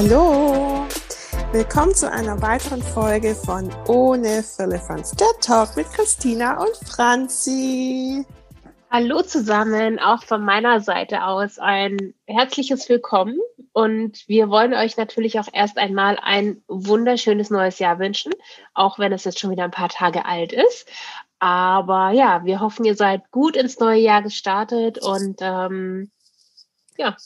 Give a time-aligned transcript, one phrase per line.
[0.00, 0.86] Hallo!
[1.50, 8.24] Willkommen zu einer weiteren Folge von Ohne Firlefanz, der Talk mit Christina und Franzi.
[8.92, 13.40] Hallo zusammen, auch von meiner Seite aus ein herzliches Willkommen
[13.72, 18.32] und wir wollen euch natürlich auch erst einmal ein wunderschönes neues Jahr wünschen,
[18.74, 20.88] auch wenn es jetzt schon wieder ein paar Tage alt ist.
[21.40, 26.12] Aber ja, wir hoffen, ihr seid gut ins neue Jahr gestartet und ähm,
[26.96, 27.16] ja,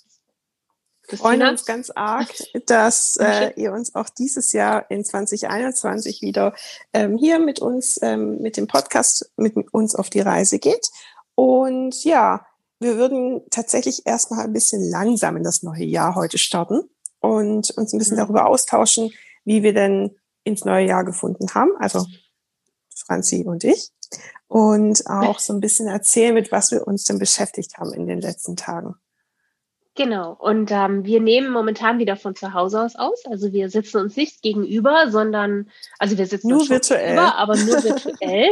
[1.08, 2.28] wir freuen uns ganz arg,
[2.66, 6.54] dass äh, ihr uns auch dieses Jahr in 2021 wieder
[6.92, 10.88] ähm, hier mit uns, ähm, mit dem Podcast, mit uns auf die Reise geht.
[11.34, 12.46] Und ja,
[12.78, 16.82] wir würden tatsächlich erstmal ein bisschen langsam in das neue Jahr heute starten
[17.20, 18.20] und uns ein bisschen mhm.
[18.20, 19.12] darüber austauschen,
[19.44, 21.70] wie wir denn ins neue Jahr gefunden haben.
[21.78, 22.06] Also
[22.94, 23.90] Franzi und ich.
[24.48, 28.20] Und auch so ein bisschen erzählen, mit was wir uns denn beschäftigt haben in den
[28.20, 28.96] letzten Tagen.
[29.94, 30.32] Genau.
[30.38, 33.26] Und ähm, wir nehmen momentan wieder von zu Hause aus aus.
[33.26, 37.66] Also wir sitzen uns nicht gegenüber, sondern, also wir sitzen nur virtuell, gegenüber, aber nur
[37.84, 38.48] virtuell.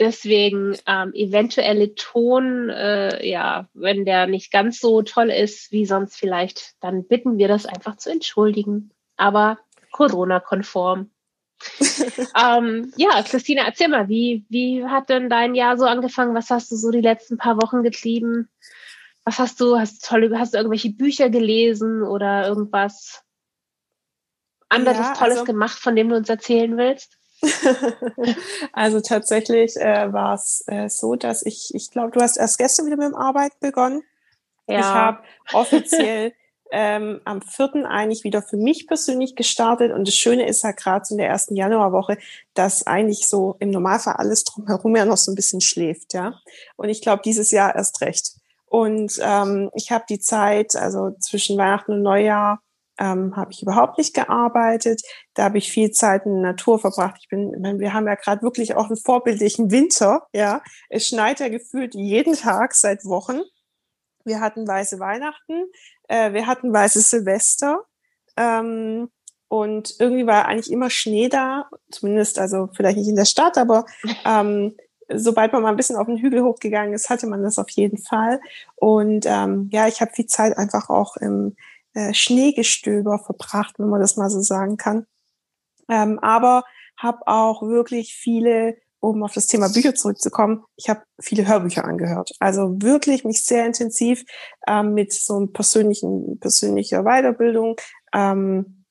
[0.00, 6.16] Deswegen ähm, eventuelle Ton, äh, ja, wenn der nicht ganz so toll ist wie sonst
[6.16, 8.90] vielleicht, dann bitten wir das einfach zu entschuldigen.
[9.16, 9.58] Aber
[9.92, 11.10] Corona-konform.
[11.80, 16.34] ähm, ja, Christina, erzähl mal, wie, wie hat denn dein Jahr so angefangen?
[16.34, 18.48] Was hast du so die letzten paar Wochen getrieben?
[19.24, 19.78] Was hast du?
[19.78, 23.22] Hast du tolle, hast du irgendwelche Bücher gelesen oder irgendwas
[24.68, 27.16] anderes ja, Tolles also, gemacht, von dem du uns erzählen willst?
[28.72, 32.86] also tatsächlich äh, war es äh, so, dass ich, ich glaube, du hast erst gestern
[32.86, 34.02] wieder mit dem Arbeiten begonnen.
[34.66, 34.78] Ja.
[34.78, 35.18] Ich habe
[35.52, 36.32] offiziell
[36.70, 37.86] ähm, am 4.
[37.86, 39.92] eigentlich wieder für mich persönlich gestartet.
[39.92, 42.18] Und das Schöne ist ja gerade so in der ersten Januarwoche,
[42.54, 46.40] dass eigentlich so im Normalfall alles drumherum ja noch so ein bisschen schläft, ja.
[46.76, 48.36] Und ich glaube, dieses Jahr erst recht.
[48.74, 52.58] Und ähm, ich habe die Zeit, also zwischen Weihnachten und Neujahr,
[52.98, 55.00] ähm, habe ich überhaupt nicht gearbeitet.
[55.34, 57.18] Da habe ich viel Zeit in der Natur verbracht.
[57.20, 60.26] Ich bin, wir haben ja gerade wirklich auch einen vorbildlichen Winter.
[60.32, 63.42] Ja, es schneit ja gefühlt jeden Tag seit Wochen.
[64.24, 65.66] Wir hatten weiße Weihnachten,
[66.08, 67.84] äh, wir hatten weiße Silvester.
[68.36, 69.08] Ähm,
[69.46, 73.86] und irgendwie war eigentlich immer Schnee da, zumindest also vielleicht nicht in der Stadt, aber
[74.24, 74.74] ähm,
[75.12, 77.98] sobald man mal ein bisschen auf den Hügel hochgegangen ist, hatte man das auf jeden
[77.98, 78.40] Fall.
[78.76, 81.56] Und ähm, ja, ich habe viel Zeit einfach auch im
[81.94, 85.06] äh, Schneegestöber verbracht, wenn man das mal so sagen kann.
[85.88, 86.64] Ähm, aber
[86.96, 92.32] habe auch wirklich viele, um auf das Thema Bücher zurückzukommen, ich habe viele Hörbücher angehört.
[92.40, 94.24] Also wirklich mich sehr intensiv
[94.66, 97.76] ähm, mit so einem persönlichen, persönlicher Weiterbildung
[98.14, 98.83] ähm,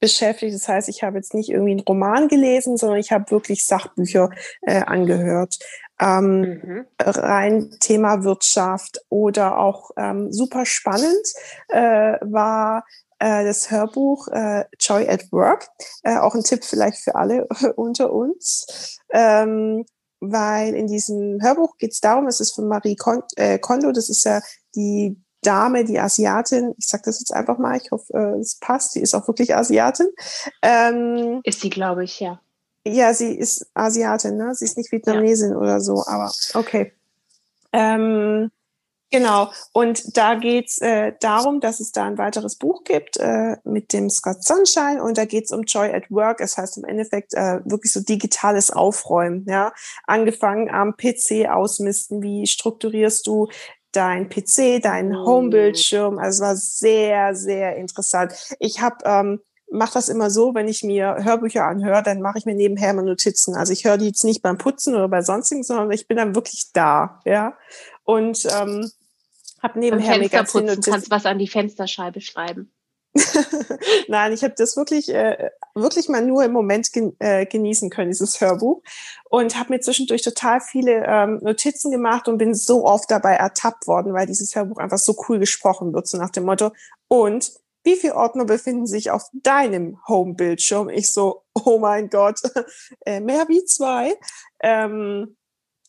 [0.00, 0.54] beschäftigt.
[0.54, 4.30] Das heißt, ich habe jetzt nicht irgendwie einen Roman gelesen, sondern ich habe wirklich Sachbücher
[4.62, 5.58] äh, angehört.
[6.00, 6.86] Ähm, mhm.
[7.00, 11.26] rein Thema Wirtschaft oder auch ähm, super spannend
[11.70, 12.84] äh, war
[13.18, 15.68] äh, das Hörbuch äh, Joy at Work.
[16.04, 18.98] Äh, auch ein Tipp vielleicht für alle unter uns.
[19.12, 19.84] Ähm,
[20.20, 22.96] weil in diesem Hörbuch geht es darum, es ist von Marie
[23.36, 24.40] äh, Kondo, das ist ja
[24.74, 28.92] die Dame, die Asiatin, ich sage das jetzt einfach mal, ich hoffe, äh, es passt,
[28.92, 30.08] sie ist auch wirklich Asiatin.
[30.62, 32.40] Ähm, ist sie, glaube ich, ja.
[32.86, 34.54] Ja, sie ist Asiatin, ne?
[34.54, 35.56] Sie ist nicht Vietnamesin ja.
[35.58, 36.92] oder so, aber okay.
[37.72, 38.50] Ähm,
[39.10, 39.52] genau.
[39.72, 44.08] Und da geht's äh, darum, dass es da ein weiteres Buch gibt äh, mit dem
[44.08, 46.40] Scott Sunshine und da geht's um Joy at Work.
[46.40, 49.72] Es das heißt im Endeffekt äh, wirklich so digitales Aufräumen, ja.
[50.06, 53.48] Angefangen am PC ausmisten, wie strukturierst du
[53.92, 55.26] dein PC, dein oh.
[55.26, 56.18] Homebildschirm.
[56.18, 58.32] Also es war sehr, sehr interessant.
[58.58, 59.40] Ich habe ähm,
[59.70, 63.02] mache das immer so, wenn ich mir Hörbücher anhöre, dann mache ich mir nebenher immer
[63.02, 63.54] Notizen.
[63.54, 66.34] Also ich höre die jetzt nicht beim Putzen oder bei sonstigen, sondern ich bin dann
[66.34, 67.54] wirklich da, ja.
[68.04, 68.90] Und ähm,
[69.62, 70.14] habe nebenher
[70.46, 70.92] viele Notizen.
[70.92, 72.72] kannst was an die Fensterscheibe schreiben.
[74.08, 78.10] Nein, ich habe das wirklich, äh, wirklich mal nur im Moment gen äh, genießen können,
[78.10, 78.82] dieses Hörbuch.
[79.30, 83.86] Und habe mir zwischendurch total viele ähm, Notizen gemacht und bin so oft dabei ertappt
[83.86, 86.72] worden, weil dieses Hörbuch einfach so cool gesprochen wird, so nach dem Motto.
[87.08, 87.52] Und
[87.84, 90.88] wie viele Ordner befinden sich auf deinem Home-Bildschirm?
[90.88, 92.40] Ich so, oh mein Gott,
[93.06, 94.14] äh, mehr wie zwei.
[94.60, 95.36] Ähm,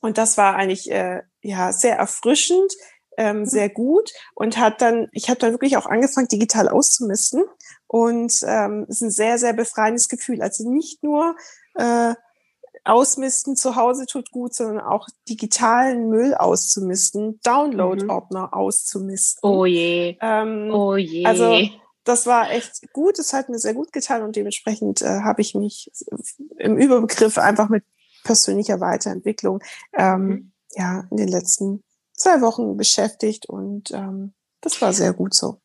[0.01, 2.73] und das war eigentlich äh, ja sehr erfrischend
[3.19, 7.43] ähm, sehr gut und hat dann, ich habe dann wirklich auch angefangen, digital auszumisten.
[7.85, 10.41] Und ähm, es ist ein sehr, sehr befreiendes Gefühl.
[10.41, 11.35] Also nicht nur
[11.75, 12.13] äh,
[12.85, 18.53] Ausmisten zu Hause tut gut, sondern auch digitalen Müll auszumisten, Download-Ordner mhm.
[18.53, 19.49] auszumisten.
[19.49, 20.17] Oh je.
[20.21, 21.25] Ähm, oh je.
[21.25, 21.59] Also
[22.05, 23.19] das war echt gut.
[23.19, 25.91] Es hat mir sehr gut getan und dementsprechend äh, habe ich mich
[26.57, 27.83] im Überbegriff einfach mit
[28.23, 29.61] persönlicher Weiterentwicklung
[29.93, 30.51] ähm, mhm.
[30.75, 31.83] ja in den letzten
[32.19, 35.61] zwei Wochen beschäftigt und ähm, das war sehr gut so.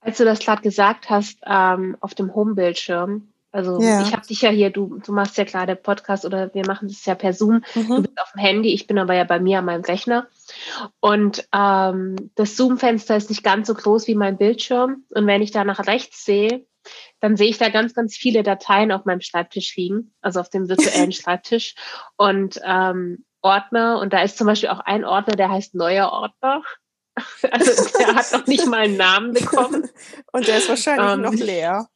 [0.00, 4.02] Als du das gerade gesagt hast, ähm, auf dem Home-Bildschirm, also ja.
[4.02, 7.04] ich habe dich ja hier, du, du machst ja gerade Podcast oder wir machen das
[7.06, 7.64] ja per Zoom.
[7.74, 7.88] Mhm.
[7.88, 10.28] Du bist auf dem Handy, ich bin aber ja bei mir an meinem Rechner.
[11.00, 15.04] Und ähm, das Zoom-Fenster ist nicht ganz so groß wie mein Bildschirm.
[15.08, 16.66] Und wenn ich da nach rechts sehe,
[17.20, 20.68] dann sehe ich da ganz, ganz viele Dateien auf meinem Schreibtisch liegen, also auf dem
[20.68, 21.74] virtuellen Schreibtisch
[22.16, 23.98] und ähm, Ordner.
[24.00, 26.62] Und da ist zum Beispiel auch ein Ordner, der heißt neuer Ordner.
[27.50, 29.88] Also der hat noch nicht mal einen Namen bekommen.
[30.32, 31.88] Und der ist wahrscheinlich ähm, noch leer.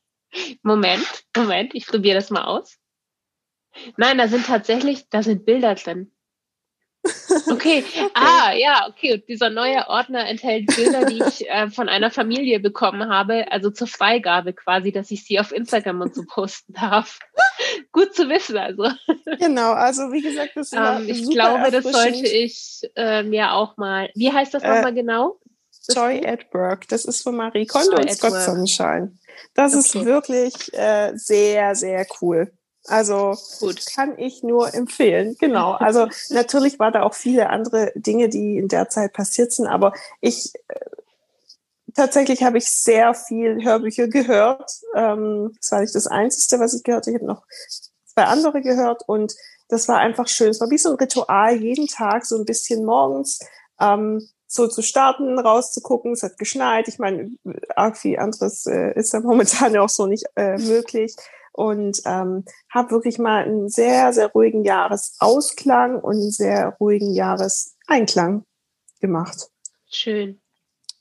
[0.63, 1.05] Moment,
[1.37, 2.79] Moment, ich probiere das mal aus.
[3.99, 6.11] Nein, da sind tatsächlich, da sind Bilder drin.
[7.51, 7.85] Okay.
[8.15, 9.15] ah, ja, okay.
[9.15, 13.71] Und dieser neue Ordner enthält Bilder, die ich äh, von einer Familie bekommen habe, also
[13.71, 17.19] zur Freigabe quasi, dass ich sie auf Instagram und so posten darf.
[17.93, 18.89] Gut zu wissen, also.
[19.39, 23.77] Genau, also wie gesagt, das ist ähm, Ich glaube, das sollte ich äh, mir auch
[23.77, 24.11] mal.
[24.15, 25.39] Wie heißt das nochmal äh, genau?
[25.89, 26.89] Joy at Work.
[26.89, 29.19] Das ist von Marie Kondo Joy und Scott Sonnenschein.
[29.55, 29.81] Das okay.
[29.81, 32.53] ist wirklich äh, sehr, sehr cool.
[32.87, 33.85] Also Gut.
[33.95, 35.37] kann ich nur empfehlen.
[35.39, 35.73] Genau.
[35.73, 39.93] Also natürlich war da auch viele andere Dinge, die in der Zeit passiert sind, aber
[40.21, 40.81] ich äh,
[41.95, 44.71] tatsächlich habe ich sehr viel Hörbücher gehört.
[44.95, 47.17] Ähm, das war nicht das Einzige, was ich gehört habe.
[47.17, 47.45] Ich habe noch
[48.07, 49.35] zwei andere gehört und
[49.69, 50.51] das war einfach schön.
[50.51, 53.39] Es war wie so ein Ritual, jeden Tag so ein bisschen morgens
[53.81, 56.13] ähm, so zu starten, rauszugucken.
[56.13, 56.89] Es hat geschneit.
[56.89, 57.31] Ich meine,
[57.77, 61.15] arg viel anderes äh, ist ja momentan auch so nicht äh, möglich.
[61.53, 68.45] Und ähm, habe wirklich mal einen sehr, sehr ruhigen Jahresausklang und einen sehr ruhigen Jahreseinklang
[69.01, 69.51] gemacht.
[69.91, 70.41] Schön.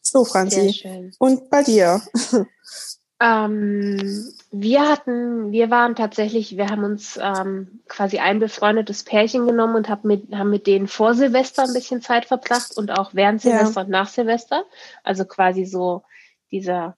[0.01, 1.13] So, Franzi.
[1.19, 2.01] Und bei dir?
[3.21, 9.75] Ähm, wir hatten, wir waren tatsächlich, wir haben uns ähm, quasi ein befreundetes Pärchen genommen
[9.75, 13.41] und haben mit, haben mit denen vor Silvester ein bisschen Zeit verbracht und auch während
[13.41, 13.85] Silvester ja.
[13.85, 14.63] und nach Silvester.
[15.03, 16.03] Also quasi so
[16.49, 16.95] dieser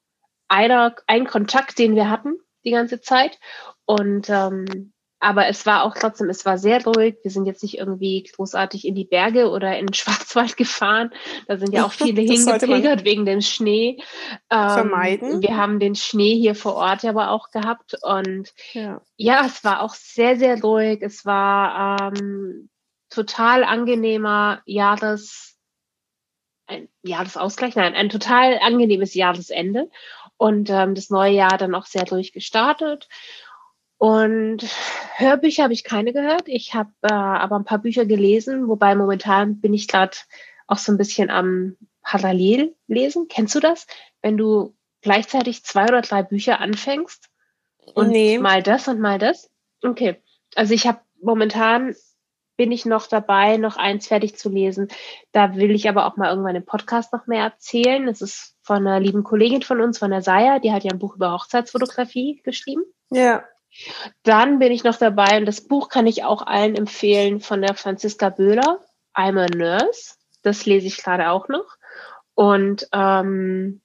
[0.48, 3.40] einer, ein Kontakt, den wir hatten die ganze Zeit.
[3.86, 4.94] Und ähm,
[5.24, 7.18] aber es war auch trotzdem, es war sehr ruhig.
[7.22, 11.12] Wir sind jetzt nicht irgendwie großartig in die Berge oder in den Schwarzwald gefahren.
[11.48, 14.02] Da sind ja auch viele hingepilgert wegen dem Schnee.
[14.50, 15.42] Ähm, vermeiden.
[15.44, 17.96] Wir haben den Schnee hier vor Ort aber auch gehabt.
[18.02, 21.04] Und ja, ja es war auch sehr, sehr ruhig.
[21.04, 22.70] Es war ähm,
[23.12, 25.56] total angenehmer Jahres,
[26.66, 29.92] ein Jahresausgleich, nein, ein total angenehmes Jahresende.
[30.42, 33.08] Und ähm, das neue Jahr dann auch sehr durchgestartet.
[34.00, 34.66] Und
[35.18, 36.48] Hörbücher habe ich keine gehört.
[36.48, 40.18] Ich habe äh, aber ein paar Bücher gelesen, wobei momentan bin ich gerade
[40.66, 43.28] auch so ein bisschen am Parallel lesen.
[43.30, 43.86] Kennst du das?
[44.24, 47.30] Wenn du gleichzeitig zwei oder drei Bücher anfängst
[47.94, 48.40] und nee.
[48.40, 49.52] mal das und mal das?
[49.84, 50.24] Okay.
[50.56, 51.94] Also ich habe momentan
[52.62, 54.88] bin ich noch dabei, noch eins fertig zu lesen.
[55.32, 58.06] Da will ich aber auch mal irgendwann im Podcast noch mehr erzählen.
[58.06, 61.00] Das ist von einer lieben Kollegin von uns, von der Saya, die hat ja ein
[61.00, 62.84] Buch über Hochzeitsfotografie geschrieben.
[63.10, 63.44] Ja.
[64.22, 67.74] Dann bin ich noch dabei und das Buch kann ich auch allen empfehlen von der
[67.74, 68.86] Franziska Böhler,
[69.16, 70.14] I'm a Nurse.
[70.44, 71.66] Das lese ich gerade auch noch.
[72.36, 73.82] Und ähm,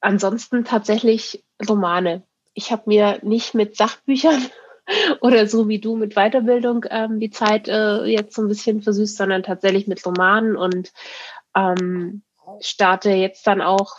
[0.00, 2.22] ansonsten tatsächlich Romane.
[2.54, 4.48] Ich habe mir nicht mit Sachbüchern
[5.20, 9.16] oder so wie du mit Weiterbildung ähm, die Zeit äh, jetzt so ein bisschen versüßt,
[9.16, 10.92] sondern tatsächlich mit Romanen und
[11.56, 12.22] ähm,
[12.60, 13.98] starte jetzt dann auch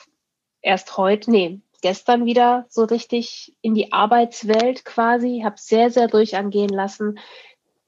[0.61, 6.69] erst heute, nee, gestern wieder so richtig in die Arbeitswelt quasi, habe sehr, sehr durchangehen
[6.69, 7.19] lassen.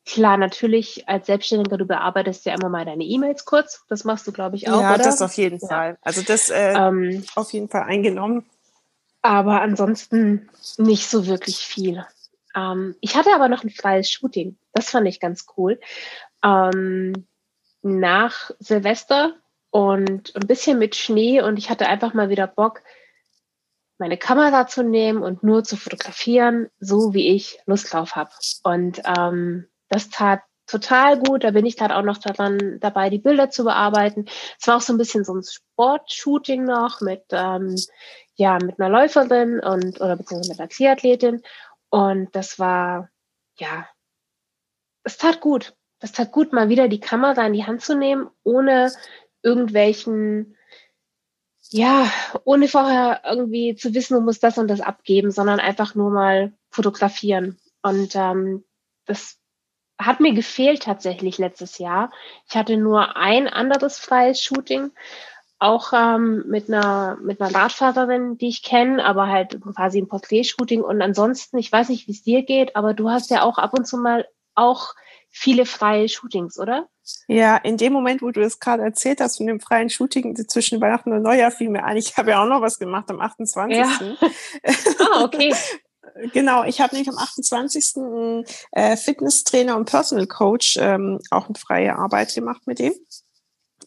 [0.05, 3.83] Klar, natürlich als Selbstständiger, du bearbeitest ja immer mal deine E-Mails kurz.
[3.87, 4.81] Das machst du, glaube ich, auch.
[4.81, 5.03] Ja, oder?
[5.03, 5.67] das auf jeden ja.
[5.67, 5.97] Fall.
[6.01, 8.45] Also das äh, ähm, auf jeden Fall eingenommen.
[9.21, 12.05] Aber ansonsten nicht so wirklich viel.
[12.55, 14.57] Ähm, ich hatte aber noch ein freies Shooting.
[14.73, 15.79] Das fand ich ganz cool.
[16.43, 17.27] Ähm,
[17.81, 19.33] nach Silvester
[19.69, 22.81] und ein bisschen mit Schnee und ich hatte einfach mal wieder Bock,
[23.97, 28.31] meine Kamera zu nehmen und nur zu fotografieren, so wie ich Lust drauf habe.
[28.63, 31.43] Und ähm, das tat total gut.
[31.43, 34.25] Da bin ich gerade auch noch daran dabei, die Bilder zu bearbeiten.
[34.59, 37.75] Es war auch so ein bisschen so ein Sportshooting noch mit ähm,
[38.35, 41.43] ja mit einer Läuferin und oder beziehungsweise mit einer Triathletin.
[41.93, 43.11] Und das war
[43.59, 43.87] ja,
[45.03, 45.75] es tat gut.
[45.99, 48.91] Es tat gut, mal wieder die Kamera in die Hand zu nehmen, ohne
[49.43, 50.57] irgendwelchen
[51.69, 52.11] ja,
[52.45, 56.53] ohne vorher irgendwie zu wissen, du musst das und das abgeben, sondern einfach nur mal
[56.71, 57.59] fotografieren.
[57.83, 58.65] Und ähm,
[59.05, 59.37] das
[59.99, 62.11] hat mir gefehlt tatsächlich letztes Jahr.
[62.49, 64.91] Ich hatte nur ein anderes freies Shooting,
[65.63, 70.81] auch ähm, mit einer mit einer Radfahrerin, die ich kenne, aber halt quasi ein Portrait-Shooting.
[70.81, 73.73] Und ansonsten, ich weiß nicht, wie es dir geht, aber du hast ja auch ab
[73.73, 74.93] und zu mal auch
[75.29, 76.87] viele freie Shootings, oder?
[77.27, 80.79] Ja, in dem Moment, wo du es gerade erzählt hast von dem freien Shooting zwischen
[80.79, 83.77] Weihnachten und Neujahr, fiel mir ein, ich habe ja auch noch was gemacht am 28.
[83.77, 83.89] Ja.
[84.99, 85.53] ah, okay.
[86.33, 87.93] Genau, ich habe nämlich am 28.
[87.95, 92.93] einen äh, Fitnesstrainer und Personal Coach ähm, auch eine freie Arbeit gemacht mit dem.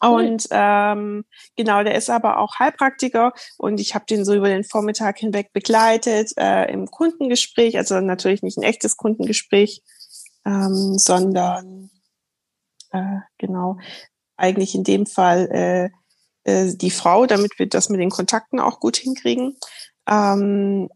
[0.01, 1.25] Und ähm,
[1.57, 5.53] genau, der ist aber auch Heilpraktiker und ich habe den so über den Vormittag hinweg
[5.53, 9.83] begleitet äh, im Kundengespräch, also natürlich nicht ein echtes Kundengespräch,
[10.45, 11.91] ähm, sondern
[12.93, 13.79] äh, genau
[14.37, 15.91] eigentlich in dem Fall äh,
[16.45, 19.57] äh, die Frau, damit wir das mit den Kontakten auch gut hinkriegen.
[20.09, 20.89] Ähm,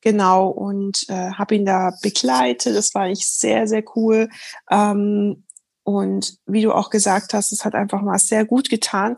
[0.00, 2.76] genau und äh, habe ihn da begleitet.
[2.76, 4.28] Das war eigentlich sehr sehr cool.
[4.70, 5.43] Ähm,
[5.84, 9.16] und wie du auch gesagt hast, es hat einfach mal sehr gut getan,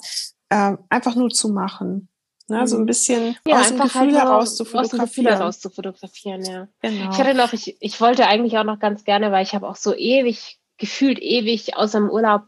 [0.50, 2.08] äh, einfach nur zu machen.
[2.48, 2.86] Ne, so ein mhm.
[2.86, 5.00] bisschen ja, aus dem Gefühl halt heraus zu fotografieren.
[5.00, 6.68] Aus dem Gefühl heraus zu fotografieren, ja.
[6.80, 7.10] Genau.
[7.10, 9.74] Ich hatte noch, ich, ich wollte eigentlich auch noch ganz gerne, weil ich habe auch
[9.74, 12.42] so ewig, gefühlt ewig aus dem Urlaub,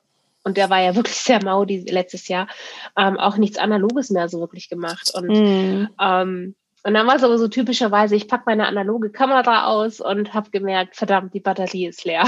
[0.44, 2.46] und der war ja wirklich sehr mau die, letztes Jahr,
[2.96, 5.10] ähm, auch nichts Analoges mehr so wirklich gemacht.
[5.14, 5.88] Und, mm.
[6.00, 10.32] ähm, und dann war es aber so typischerweise, ich packe meine analoge Kamera aus und
[10.32, 12.24] habe gemerkt, verdammt, die Batterie ist leer.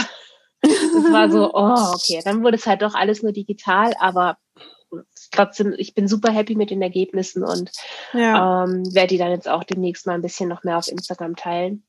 [0.62, 4.38] Das war so, oh, okay, dann wurde es halt doch alles nur digital, aber
[5.30, 7.70] trotzdem, ich bin super happy mit den Ergebnissen und
[8.12, 8.64] ja.
[8.64, 11.84] ähm, werde die dann jetzt auch demnächst mal ein bisschen noch mehr auf Instagram teilen.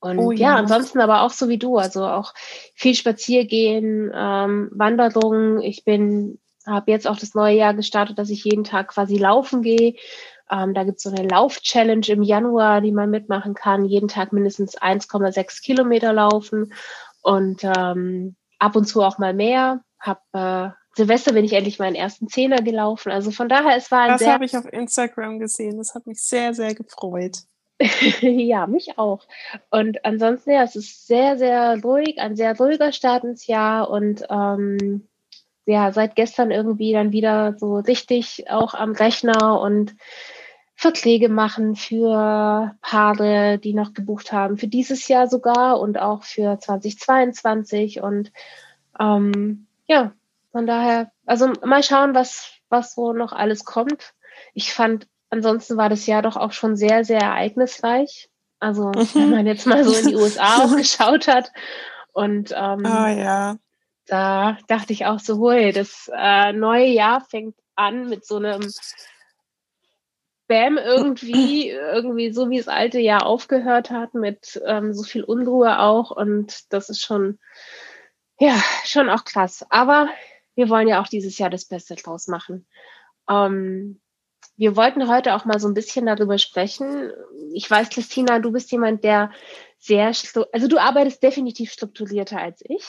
[0.00, 0.50] Und oh, ja.
[0.50, 0.56] ja.
[0.56, 2.32] ansonsten aber auch so wie du, also auch
[2.74, 5.60] viel Spaziergehen, ähm, Wanderungen.
[5.62, 9.62] Ich bin, habe jetzt auch das neue Jahr gestartet, dass ich jeden Tag quasi laufen
[9.62, 9.96] gehe.
[10.50, 13.84] Ähm, da gibt es so eine Lauf-Challenge im Januar, die man mitmachen kann.
[13.84, 16.72] Jeden Tag mindestens 1,6 Kilometer laufen
[17.24, 19.82] und ähm, ab und zu auch mal mehr.
[19.98, 23.10] Hab äh, Silvester bin ich endlich meinen ersten Zehner gelaufen.
[23.10, 25.78] Also von daher, es war ein Das habe ich auf Instagram gesehen.
[25.78, 27.38] Das hat mich sehr, sehr gefreut.
[28.20, 29.26] ja, mich auch.
[29.70, 34.24] Und ansonsten, ja, es ist sehr, sehr ruhig, ein sehr ruhiger Start ins Jahr und
[34.30, 35.08] ähm,
[35.66, 39.96] ja, seit gestern irgendwie dann wieder so richtig auch am Rechner und
[40.76, 46.58] Verträge machen für Paare, die noch gebucht haben, für dieses Jahr sogar und auch für
[46.58, 48.02] 2022.
[48.02, 48.32] Und
[48.98, 50.12] ähm, ja,
[50.52, 54.14] von daher, also mal schauen, was, was so noch alles kommt.
[54.52, 58.28] Ich fand, ansonsten war das Jahr doch auch schon sehr, sehr ereignisreich.
[58.60, 61.52] Also, wenn man jetzt mal so in die USA auch geschaut hat.
[62.12, 63.56] Und ähm, oh, ja.
[64.06, 68.62] da dachte ich auch so, hui, das äh, neue Jahr fängt an mit so einem
[70.46, 75.78] Bam irgendwie, irgendwie so wie das alte Jahr aufgehört hat, mit ähm, so viel Unruhe
[75.80, 76.10] auch.
[76.10, 77.38] Und das ist schon,
[78.38, 79.64] ja, schon auch krass.
[79.70, 80.08] Aber
[80.54, 82.66] wir wollen ja auch dieses Jahr das Beste draus machen.
[83.28, 84.00] Ähm,
[84.56, 87.10] wir wollten heute auch mal so ein bisschen darüber sprechen.
[87.54, 89.32] Ich weiß, Christina, du bist jemand, der
[89.78, 90.12] sehr,
[90.52, 92.84] also du arbeitest definitiv strukturierter als ich.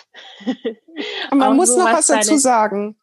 [1.31, 2.99] Man muss so, noch was dazu deine, sagen.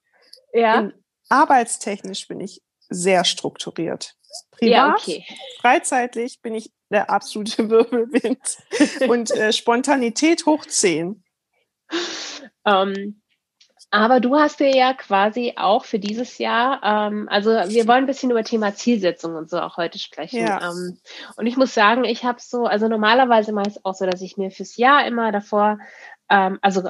[0.52, 0.80] Ja.
[0.80, 0.92] In,
[1.28, 4.14] arbeitstechnisch bin ich sehr strukturiert.
[4.52, 5.24] Privat, ja, okay.
[5.60, 8.58] freizeitlich bin ich der absolute Wirbelwind
[9.08, 11.22] und äh, Spontanität hoch 10.
[12.64, 13.22] Ähm,
[13.94, 18.06] aber du hast dir ja quasi auch für dieses Jahr, ähm, also wir wollen ein
[18.06, 20.46] bisschen über Thema Zielsetzung und so auch heute sprechen.
[20.46, 20.70] Ja.
[20.70, 20.98] Ähm,
[21.36, 24.22] und ich muss sagen, ich habe so, also normalerweise mache ich es auch so, dass
[24.22, 25.78] ich mir fürs Jahr immer davor,
[26.30, 26.88] ähm, also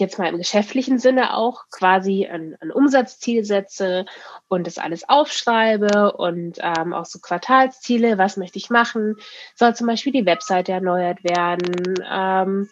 [0.00, 4.06] jetzt mal im geschäftlichen Sinne auch quasi ein, ein Umsatzziel setze
[4.48, 9.16] und das alles aufschreibe und ähm, auch so Quartalsziele, was möchte ich machen,
[9.54, 12.68] soll zum Beispiel die Webseite erneuert werden, ähm,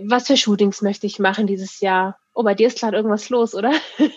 [0.00, 2.18] was für Shootings möchte ich machen dieses Jahr.
[2.34, 3.72] Oh, bei dir ist gerade irgendwas los, oder?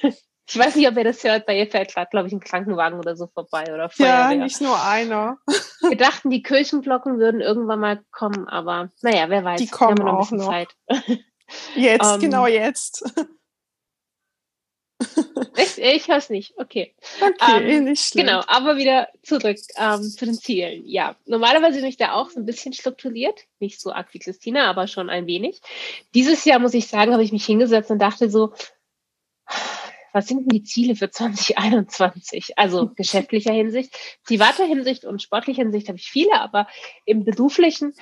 [0.51, 2.98] Ich weiß nicht, ob ihr das hört, bei ihr fährt gerade, glaube ich, ein Krankenwagen
[2.98, 4.32] oder so vorbei oder Feuerwehr.
[4.32, 5.38] Ja, nicht nur einer.
[5.88, 9.62] Wir dachten, die Kirchenglocken würden irgendwann mal kommen, aber naja, wer weiß.
[9.62, 10.50] Die kommen Wir haben noch ein bisschen noch.
[10.50, 10.75] Zeit.
[11.75, 13.03] Jetzt, ähm, genau jetzt.
[15.58, 16.53] ich ich höre es nicht.
[16.58, 16.94] Okay.
[17.22, 18.27] Okay, ähm, nicht schlimm.
[18.27, 20.86] Genau, aber wieder zurück ähm, zu den Zielen.
[20.86, 23.46] Ja, normalerweise bin ich da auch so ein bisschen strukturiert.
[23.60, 25.62] Nicht so arg wie Christina, aber schon ein wenig.
[26.13, 28.53] Dieses Jahr, muss ich sagen, habe ich mich hingesetzt und dachte so,
[30.12, 32.58] was sind denn die Ziele für 2021?
[32.58, 36.68] Also geschäftlicher Hinsicht, privater Hinsicht und sportlicher Hinsicht habe ich viele, aber
[37.06, 37.94] im beruflichen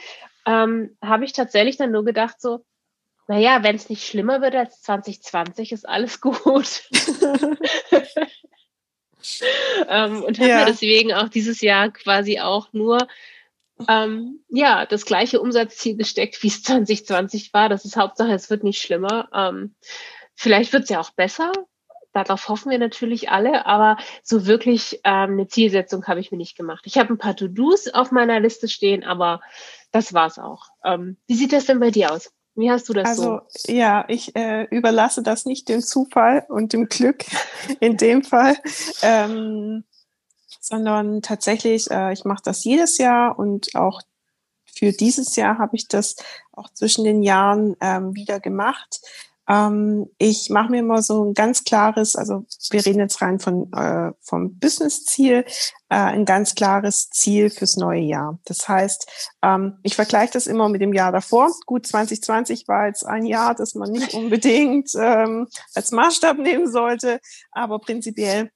[0.46, 2.63] ähm, habe ich tatsächlich dann nur gedacht so,
[3.27, 6.84] naja, wenn es nicht schlimmer wird als 2020, ist alles gut.
[9.88, 10.65] ähm, und habe ja.
[10.65, 13.07] deswegen auch dieses Jahr quasi auch nur
[13.88, 17.69] ähm, ja, das gleiche Umsatzziel gesteckt, wie es 2020 war.
[17.69, 19.29] Das ist Hauptsache, es wird nicht schlimmer.
[19.34, 19.75] Ähm,
[20.34, 21.51] vielleicht wird es ja auch besser.
[22.13, 26.57] Darauf hoffen wir natürlich alle, aber so wirklich ähm, eine Zielsetzung habe ich mir nicht
[26.57, 26.86] gemacht.
[26.88, 29.41] Ich habe ein paar To-Dos auf meiner Liste stehen, aber
[29.91, 30.69] das war's auch.
[30.84, 32.31] Ähm, wie sieht das denn bei dir aus?
[32.57, 33.71] Wie hast du das also, so?
[33.71, 37.23] ja, ich äh, überlasse das nicht dem Zufall und dem Glück
[37.79, 38.57] in dem Fall,
[39.03, 39.83] ähm,
[40.59, 44.01] sondern tatsächlich, äh, ich mache das jedes Jahr und auch
[44.65, 46.15] für dieses Jahr habe ich das
[46.51, 49.01] auch zwischen den Jahren ähm, wieder gemacht.
[49.48, 53.72] Ähm, ich mache mir immer so ein ganz klares, also wir reden jetzt rein von
[53.74, 55.46] äh, vom Business-Ziel,
[55.89, 58.39] äh, ein ganz klares Ziel fürs neue Jahr.
[58.46, 61.50] Das heißt, ähm, ich vergleiche das immer mit dem Jahr davor.
[61.66, 67.20] Gut, 2020 war jetzt ein Jahr, das man nicht unbedingt ähm, als Maßstab nehmen sollte,
[67.51, 68.51] aber prinzipiell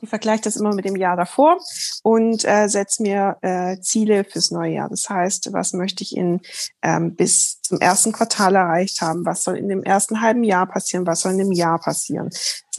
[0.00, 1.58] ich vergleiche das immer mit dem Jahr davor
[2.02, 4.88] und äh, setze mir äh, Ziele fürs neue Jahr.
[4.88, 6.40] Das heißt, was möchte ich in
[6.82, 9.24] ähm, bis zum ersten Quartal erreicht haben?
[9.24, 11.06] Was soll in dem ersten halben Jahr passieren?
[11.06, 12.30] Was soll in dem Jahr passieren?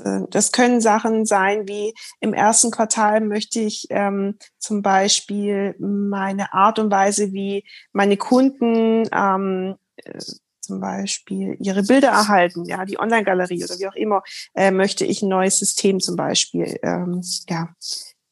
[0.03, 6.53] Äh, das können Sachen sein wie im ersten Quartal möchte ich ähm, zum Beispiel meine
[6.53, 10.19] Art und Weise, wie meine Kunden ähm, äh,
[10.67, 15.21] zum Beispiel ihre Bilder erhalten, ja, die Online-Galerie oder wie auch immer, äh, möchte ich
[15.21, 17.69] ein neues System zum Beispiel ähm, ja,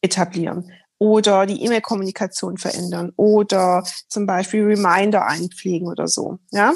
[0.01, 6.73] etablieren oder die E-Mail-Kommunikation verändern oder zum Beispiel Reminder einpflegen oder so, ja.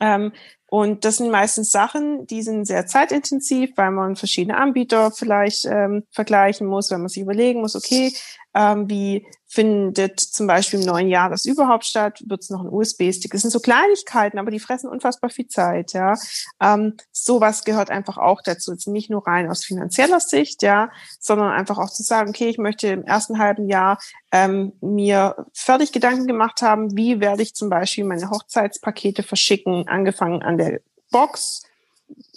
[0.00, 0.32] Ähm,
[0.68, 6.04] und das sind meistens Sachen, die sind sehr zeitintensiv, weil man verschiedene Anbieter vielleicht ähm,
[6.10, 8.12] vergleichen muss, wenn man sich überlegen muss, okay,
[8.52, 12.22] ähm, wie findet zum Beispiel im neuen Jahr das überhaupt statt?
[12.26, 13.32] Wird es noch ein USB-Stick?
[13.32, 16.12] Das sind so Kleinigkeiten, aber die fressen unfassbar viel Zeit, ja.
[16.60, 18.72] Ähm, sowas gehört einfach auch dazu.
[18.72, 22.58] Jetzt nicht nur rein aus finanzieller Sicht, ja, sondern einfach auch zu sagen, okay, ich
[22.58, 23.98] möchte im ersten halben Jahr
[24.30, 30.42] ähm, mir fertig Gedanken gemacht haben, wie werde ich zum Beispiel meine Hochzeitspakete verschicken, angefangen
[30.42, 31.62] an der Box,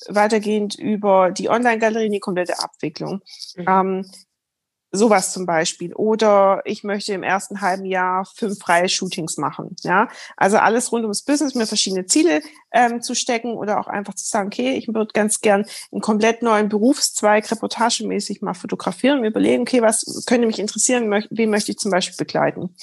[0.08, 3.22] weitergehend über die Online-Galerie, die komplette Abwicklung.
[3.58, 3.66] Mhm.
[3.68, 4.12] Ähm,
[4.92, 5.94] Sowas zum Beispiel.
[5.94, 9.76] Oder ich möchte im ersten halben Jahr fünf freie Shootings machen.
[9.82, 14.16] Ja, also alles rund ums Business, mir verschiedene Ziele ähm, zu stecken oder auch einfach
[14.16, 19.26] zu sagen, okay, ich würde ganz gern einen komplett neuen Berufszweig reportagemäßig mal fotografieren und
[19.26, 22.76] überlegen, okay, was könnte mich interessieren, wen möchte ich zum Beispiel begleiten.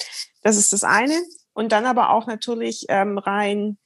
[0.43, 1.15] Das ist das eine.
[1.53, 3.77] Und dann aber auch natürlich ähm, rein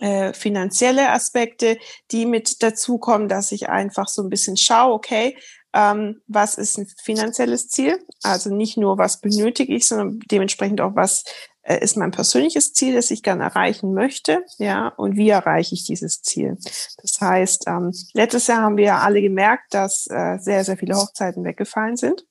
[0.00, 1.76] äh, finanzielle Aspekte,
[2.10, 5.36] die mit dazukommen, dass ich einfach so ein bisschen schaue, okay,
[5.72, 7.98] ähm, was ist ein finanzielles Ziel?
[8.22, 11.24] Also nicht nur, was benötige ich, sondern dementsprechend auch, was
[11.62, 15.84] äh, ist mein persönliches Ziel, das ich gerne erreichen möchte, ja, und wie erreiche ich
[15.84, 16.56] dieses Ziel?
[17.02, 20.96] Das heißt, ähm, letztes Jahr haben wir ja alle gemerkt, dass äh, sehr, sehr viele
[20.96, 22.24] Hochzeiten weggefallen sind.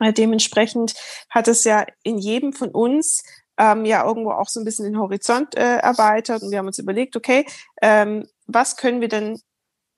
[0.00, 0.94] Äh, dementsprechend
[1.30, 3.22] hat es ja in jedem von uns
[3.58, 6.78] ähm, ja irgendwo auch so ein bisschen den Horizont äh, erweitert und wir haben uns
[6.78, 7.46] überlegt, okay,
[7.80, 9.40] ähm, was können wir denn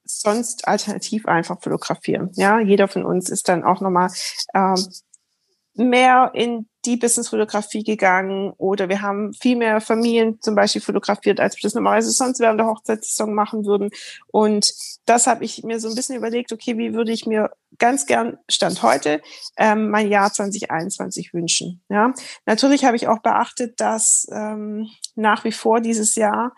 [0.05, 2.31] sonst alternativ einfach fotografieren.
[2.35, 4.11] Ja, jeder von uns ist dann auch nochmal
[4.55, 4.77] ähm,
[5.75, 11.57] mehr in die Business-Fotografie gegangen oder wir haben viel mehr Familien zum Beispiel fotografiert, als
[11.57, 13.91] wir das normalerweise sonst während der Hochzeitssaison machen würden.
[14.29, 14.73] Und
[15.07, 18.39] das habe ich mir so ein bisschen überlegt, okay, wie würde ich mir ganz gern
[18.49, 19.23] Stand heute
[19.57, 21.83] ähm, mein Jahr 2021 wünschen.
[21.89, 22.13] Ja,
[22.47, 26.53] natürlich habe ich auch beachtet, dass ähm, nach wie vor dieses Jahr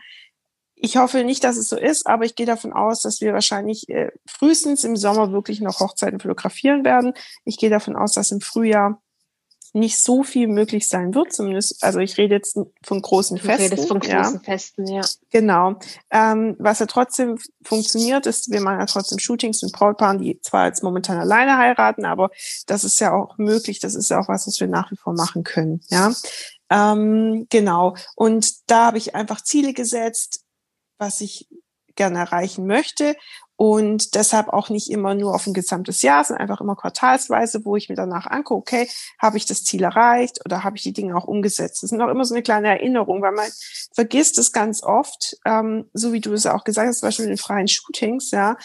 [0.77, 3.89] ich hoffe nicht, dass es so ist, aber ich gehe davon aus, dass wir wahrscheinlich
[3.89, 7.15] äh, frühestens im Sommer wirklich noch Hochzeiten fotografieren werden.
[7.45, 9.01] Ich gehe davon aus, dass im Frühjahr
[9.73, 13.69] nicht so viel möglich sein wird, zumindest, also ich rede jetzt von großen Festen.
[13.69, 14.41] Du redest von großen ja.
[14.43, 15.03] Festen, ja.
[15.31, 15.77] Genau.
[16.11, 20.67] Ähm, was ja trotzdem funktioniert, ist, wir machen ja trotzdem Shootings mit Brautpaaren, die zwar
[20.67, 22.31] jetzt momentan alleine heiraten, aber
[22.67, 25.13] das ist ja auch möglich, das ist ja auch was, was wir nach wie vor
[25.13, 26.13] machen können, ja.
[26.69, 27.97] Ähm, genau.
[28.17, 30.46] Und da habe ich einfach Ziele gesetzt,
[30.99, 31.49] was ich
[31.95, 33.17] gerne erreichen möchte
[33.57, 37.75] und deshalb auch nicht immer nur auf ein gesamtes Jahr, sondern einfach immer quartalsweise, wo
[37.75, 41.17] ich mir danach angucke, okay, habe ich das Ziel erreicht oder habe ich die Dinge
[41.17, 41.83] auch umgesetzt?
[41.83, 43.49] Das ist auch immer so eine kleine Erinnerung, weil man
[43.95, 47.31] vergisst es ganz oft, ähm, so wie du es auch gesagt hast, zum Beispiel in
[47.31, 48.57] den freien Shootings, ja,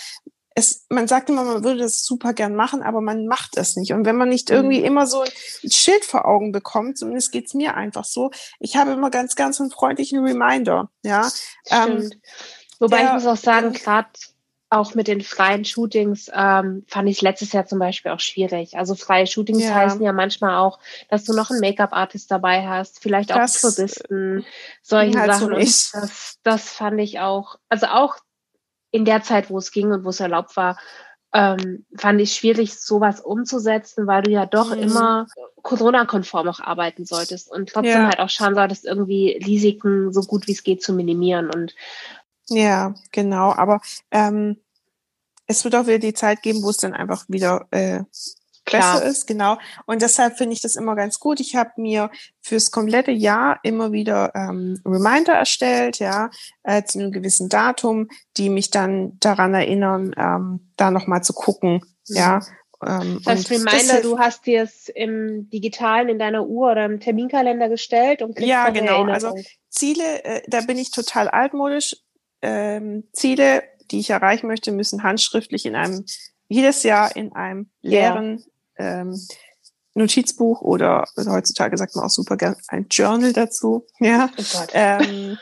[0.54, 3.94] es, man sagt immer, man würde das super gern machen, aber man macht es nicht.
[3.94, 4.86] Und wenn man nicht irgendwie mhm.
[4.86, 9.10] immer so ein Schild vor Augen bekommt, zumindest geht's mir einfach so, ich habe immer
[9.10, 10.90] ganz, ganz einen freundlichen Reminder.
[11.04, 11.30] Ja.
[11.70, 12.12] Ähm,
[12.80, 14.10] Wobei der, ich muss auch sagen, gerade
[14.70, 18.78] auch mit den freien Shootings ähm, fand ich letztes Jahr zum Beispiel auch schwierig.
[18.78, 19.76] Also freie Shootings ja.
[19.76, 24.46] heißen ja manchmal auch, dass du noch einen Make-up-Artist dabei hast, vielleicht auch das, Floristen,
[24.82, 25.48] solche halt Sachen.
[25.48, 28.16] So das, das fand ich auch, also auch
[28.92, 30.78] in der Zeit, wo es ging und wo es erlaubt war,
[31.34, 34.84] ähm, fand ich schwierig, sowas umzusetzen, weil du ja doch mhm.
[34.84, 35.28] immer
[35.62, 38.06] Corona-konform auch arbeiten solltest und trotzdem ja.
[38.08, 41.50] halt auch schauen solltest, irgendwie Risiken so gut wie es geht zu minimieren.
[41.50, 41.74] Und
[42.50, 43.54] ja, genau.
[43.54, 44.58] Aber ähm,
[45.48, 48.04] es wird auch wieder die Zeit geben, wo es dann einfach wieder äh,
[48.72, 49.00] Klar.
[49.00, 49.58] besser ist, genau.
[49.86, 51.40] Und deshalb finde ich das immer ganz gut.
[51.40, 52.10] Ich habe mir
[52.42, 56.30] fürs komplette Jahr immer wieder ähm, Reminder erstellt, ja,
[56.64, 58.08] äh, zu einem gewissen Datum,
[58.38, 62.16] die mich dann daran erinnern, ähm, da nochmal zu gucken, mhm.
[62.16, 62.40] ja.
[62.86, 66.86] Ähm, das heißt, Reminder, das, du hast dir es im Digitalen in deiner Uhr oder
[66.86, 69.04] im Terminkalender gestellt und kriegst Ja, genau.
[69.04, 69.36] Also
[69.70, 71.96] Ziele, äh, da bin ich total altmodisch.
[72.42, 76.06] Ähm, Ziele, die ich erreichen möchte, müssen handschriftlich in einem
[76.48, 78.44] jedes Jahr in einem leeren.
[78.82, 79.20] Ähm,
[79.94, 83.86] Notizbuch oder also heutzutage sagt man auch super gern ein Journal dazu.
[84.00, 84.30] Ja.
[84.38, 85.38] Oh ähm,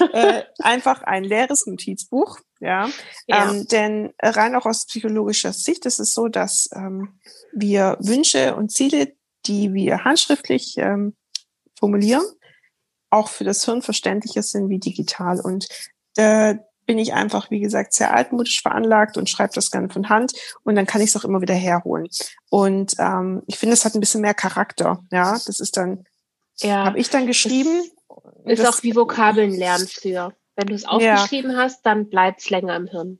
[0.12, 2.38] äh, einfach ein leeres Notizbuch.
[2.60, 2.88] Ja.
[3.26, 3.50] ja.
[3.50, 7.20] Ähm, denn rein auch aus psychologischer Sicht ist es so, dass ähm,
[7.52, 9.14] wir Wünsche und Ziele,
[9.46, 11.14] die wir handschriftlich ähm,
[11.78, 12.24] formulieren,
[13.10, 15.40] auch für das Hirn verständlicher sind wie digital.
[15.40, 15.68] Und
[16.16, 20.32] äh, bin ich einfach, wie gesagt, sehr altmodisch veranlagt und schreibe das gerne von Hand
[20.64, 22.08] und dann kann ich es auch immer wieder herholen.
[22.50, 25.02] Und ähm, ich finde, es hat ein bisschen mehr Charakter.
[25.10, 26.04] Ja, das ist dann,
[26.58, 27.82] ja, habe ich dann geschrieben.
[28.44, 30.34] Ist das, auch wie Vokabeln lernen früher.
[30.56, 31.56] Wenn du es aufgeschrieben ja.
[31.58, 33.18] hast, dann bleibt es länger im Hirn.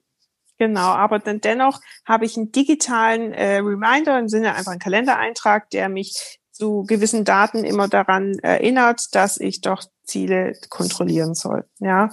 [0.59, 5.69] Genau, aber dann dennoch habe ich einen digitalen äh, Reminder im Sinne einfach einen Kalendereintrag,
[5.71, 11.65] der mich zu gewissen Daten immer daran erinnert, dass ich doch Ziele kontrollieren soll.
[11.81, 12.11] Ja,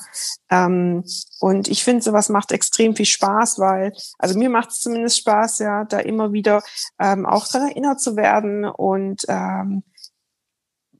[0.49, 1.04] ähm,
[1.39, 5.60] und ich finde, sowas macht extrem viel Spaß, weil, also mir macht es zumindest Spaß,
[5.60, 6.63] ja, da immer wieder
[6.99, 9.84] ähm, auch daran erinnert zu werden und ähm,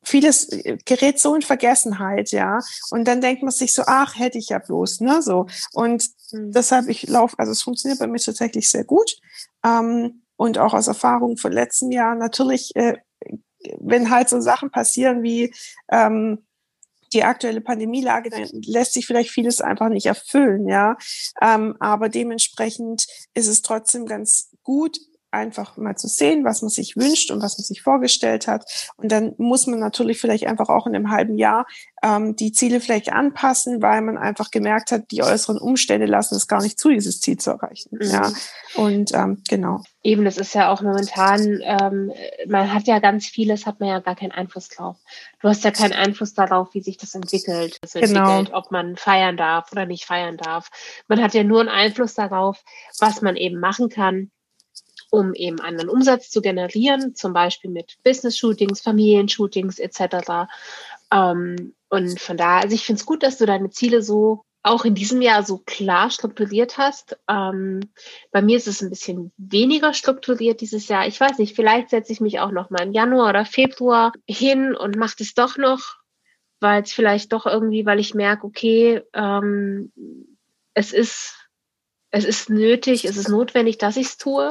[0.04, 0.47] vieles
[0.86, 2.60] gerät so in Vergessenheit, ja.
[2.91, 5.47] Und dann denkt man sich so, ach, hätte ich ja bloß, ne, so.
[5.73, 6.51] Und mhm.
[6.51, 9.17] deshalb, ich laufe, also es funktioniert bei mir tatsächlich sehr gut.
[9.63, 12.97] Ähm, und auch aus Erfahrung von letzten Jahren natürlich, äh,
[13.83, 15.53] wenn halt so Sachen passieren wie
[15.91, 16.45] ähm,
[17.13, 20.97] die aktuelle Pandemielage, dann lässt sich vielleicht vieles einfach nicht erfüllen, ja.
[21.41, 24.97] Ähm, aber dementsprechend ist es trotzdem ganz gut,
[25.31, 28.91] einfach mal zu sehen, was man sich wünscht und was man sich vorgestellt hat.
[28.97, 31.65] Und dann muss man natürlich vielleicht einfach auch in einem halben Jahr
[32.03, 36.47] ähm, die Ziele vielleicht anpassen, weil man einfach gemerkt hat, die äußeren Umstände lassen es
[36.47, 37.97] gar nicht zu, dieses Ziel zu erreichen.
[37.99, 38.09] Mhm.
[38.09, 38.31] Ja,
[38.75, 39.81] und ähm, genau.
[40.03, 42.11] Eben, das ist ja auch momentan, ähm,
[42.47, 44.97] man hat ja ganz vieles, hat man ja gar keinen Einfluss drauf.
[45.41, 47.77] Du hast ja keinen Einfluss darauf, wie sich das entwickelt.
[47.81, 48.39] Das genau.
[48.39, 50.69] entwickelt, ob man feiern darf oder nicht feiern darf.
[51.07, 52.63] Man hat ja nur einen Einfluss darauf,
[52.99, 54.31] was man eben machen kann
[55.12, 60.47] um eben anderen Umsatz zu generieren, zum Beispiel mit Business-Shootings, Familienshootings etc.
[61.12, 64.86] Ähm, und von daher, also ich finde es gut, dass du deine Ziele so auch
[64.86, 67.17] in diesem Jahr so klar strukturiert hast.
[67.28, 67.82] Ähm,
[68.32, 71.08] bei mir ist es ein bisschen weniger strukturiert dieses Jahr.
[71.08, 74.76] Ich weiß nicht, vielleicht setze ich mich auch noch mal im Januar oder Februar hin
[74.76, 75.97] und mache das doch noch,
[76.60, 79.91] weil es vielleicht doch irgendwie, weil ich merke, okay, ähm,
[80.74, 81.41] es ist
[82.12, 84.50] es ist nötig, es ist notwendig, dass ich es tue.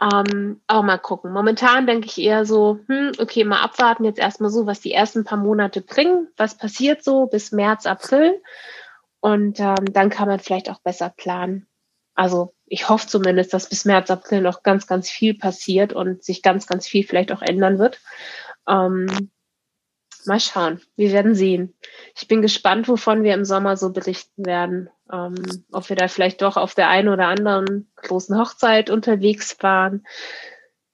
[0.00, 1.32] Ähm, aber mal gucken.
[1.32, 5.24] Momentan denke ich eher so, hm, okay, mal abwarten, jetzt erstmal so, was die ersten
[5.24, 8.42] paar Monate bringen, was passiert so bis März, April.
[9.20, 11.66] Und ähm, dann kann man vielleicht auch besser planen.
[12.14, 16.42] Also ich hoffe zumindest, dass bis März, April noch ganz, ganz viel passiert und sich
[16.42, 18.00] ganz, ganz viel vielleicht auch ändern wird.
[18.68, 19.30] Ähm,
[20.26, 20.80] mal schauen.
[20.96, 21.74] Wir werden sehen.
[22.14, 26.42] Ich bin gespannt, wovon wir im Sommer so berichten werden ähm, ob wir da vielleicht
[26.42, 30.06] doch auf der einen oder anderen großen Hochzeit unterwegs waren.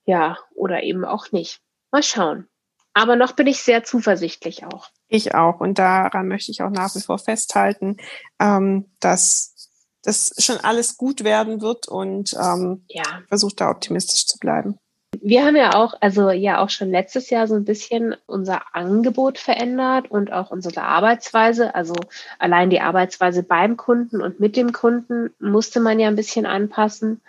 [0.04, 1.60] Ja, oder eben auch nicht.
[1.90, 2.48] Mal schauen.
[2.94, 4.88] Aber noch bin ich sehr zuversichtlich auch.
[5.08, 5.60] Ich auch.
[5.60, 7.96] Und daran möchte ich auch nach wie vor festhalten,
[8.38, 9.70] ähm, dass
[10.02, 13.22] das schon alles gut werden wird und ähm, ja.
[13.28, 14.78] versucht da optimistisch zu bleiben.
[15.24, 19.38] Wir haben ja auch, also ja auch schon letztes Jahr so ein bisschen unser Angebot
[19.38, 21.76] verändert und auch unsere Arbeitsweise.
[21.76, 21.94] Also
[22.40, 27.20] allein die Arbeitsweise beim Kunden und mit dem Kunden musste man ja ein bisschen anpassen.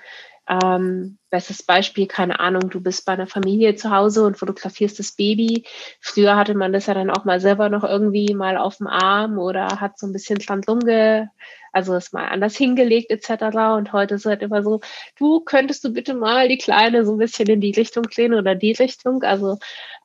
[0.50, 5.12] Ähm, bestes Beispiel, keine Ahnung, du bist bei einer Familie zu Hause und fotografierst das
[5.12, 5.64] Baby.
[6.02, 9.38] Früher hatte man das ja dann auch mal selber noch irgendwie mal auf dem Arm
[9.38, 11.30] oder hat so ein bisschen dran rumge,
[11.74, 13.58] also es mal anders hingelegt etc.
[13.76, 14.80] Und heute ist halt immer so,
[15.18, 18.56] du könntest du bitte mal die Kleine so ein bisschen in die Richtung drehen oder
[18.56, 19.24] die Richtung.
[19.24, 19.58] Also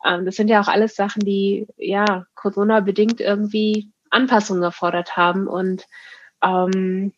[0.04, 5.46] ähm, das sind ja auch alles Sachen, die ja Corona bedingt irgendwie Anpassungen erfordert haben
[5.46, 5.86] und
[6.42, 7.12] ähm,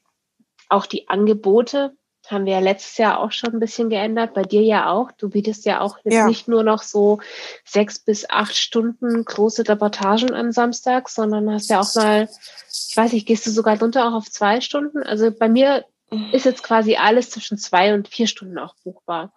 [0.68, 1.92] auch die Angebote
[2.30, 4.34] haben wir ja letztes Jahr auch schon ein bisschen geändert.
[4.34, 5.12] Bei dir ja auch.
[5.12, 6.26] Du bietest ja auch jetzt ja.
[6.26, 7.20] nicht nur noch so
[7.64, 12.28] sechs bis acht Stunden große Reportagen am Samstag, sondern hast ja auch mal,
[12.70, 15.02] ich weiß nicht, gehst du sogar runter auch auf zwei Stunden?
[15.02, 15.84] Also bei mir
[16.32, 19.32] ist jetzt quasi alles zwischen zwei und vier Stunden auch buchbar.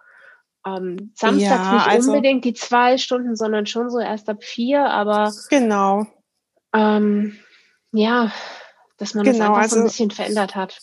[0.66, 4.86] Ähm, Samstags ja, nicht also, unbedingt die zwei Stunden, sondern schon so erst ab vier,
[4.86, 6.08] aber genau.
[6.74, 7.38] Ähm,
[7.92, 8.32] ja,
[8.98, 10.80] dass man genau, das einfach also, so ein bisschen verändert hat.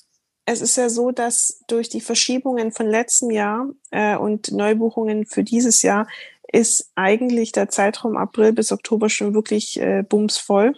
[0.47, 5.45] Es ist ja so, dass durch die Verschiebungen von letztem Jahr äh, und Neubuchungen für
[5.45, 6.09] dieses Jahr
[6.53, 10.75] ist eigentlich der Zeitraum April bis Oktober schon wirklich äh, bumsvoll.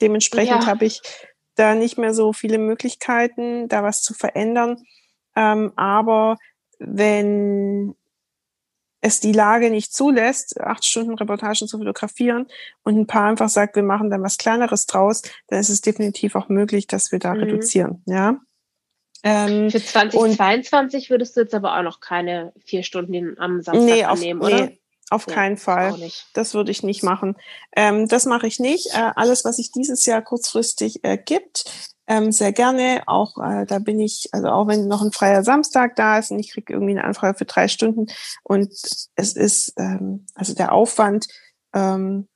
[0.00, 0.66] Dementsprechend ja.
[0.66, 1.02] habe ich
[1.56, 4.82] da nicht mehr so viele Möglichkeiten, da was zu verändern.
[5.36, 6.38] Ähm, aber
[6.78, 7.94] wenn
[9.02, 12.46] es die Lage nicht zulässt, acht Stunden Reportagen zu fotografieren
[12.82, 16.34] und ein paar einfach sagt, wir machen dann was Kleineres draus, dann ist es definitiv
[16.34, 17.40] auch möglich, dass wir da mhm.
[17.40, 18.02] reduzieren.
[18.06, 18.40] Ja.
[19.22, 24.04] Ähm, Für 2022 würdest du jetzt aber auch noch keine vier Stunden am Samstag nee,
[24.04, 24.66] auf, nehmen, oder?
[24.66, 24.80] Nee,
[25.10, 25.94] auf nee, keinen Fall.
[26.32, 27.36] Das würde ich nicht machen.
[27.76, 28.94] Ähm, das mache ich nicht.
[28.94, 31.64] Äh, alles, was sich dieses Jahr kurzfristig ergibt,
[32.06, 33.02] ähm, sehr gerne.
[33.06, 36.38] Auch äh, da bin ich, also auch wenn noch ein freier Samstag da ist und
[36.38, 38.06] ich kriege irgendwie eine Anfrage für drei Stunden
[38.42, 38.72] und
[39.14, 41.28] es ist, ähm, also der Aufwand
[41.72, 42.28] ähm,